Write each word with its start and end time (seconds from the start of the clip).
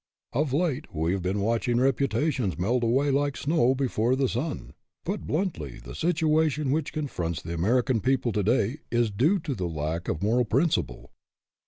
Of 0.33 0.51
late 0.51 0.91
we 0.95 1.11
have 1.11 1.21
been 1.21 1.41
watching 1.41 1.79
reputations 1.79 2.57
melt 2.57 2.83
away 2.83 3.11
like 3.11 3.37
snow 3.37 3.75
before 3.75 4.15
the 4.15 4.27
sun.... 4.27 4.73
Put 5.05 5.27
bluntly, 5.27 5.77
the 5.79 5.93
situation 5.93 6.71
which 6.71 6.91
confronts 6.91 7.43
the 7.43 7.53
American 7.53 8.01
people 8.01 8.31
to 8.31 8.41
day 8.41 8.79
is 8.89 9.11
due 9.11 9.37
to 9.41 9.53
the 9.53 9.67
lack 9.67 10.07
of 10.07 10.23
moral 10.23 10.45
principle." 10.45 11.11